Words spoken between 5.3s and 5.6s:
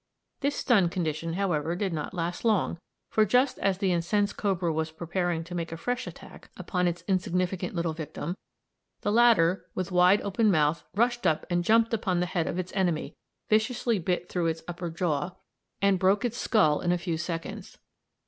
to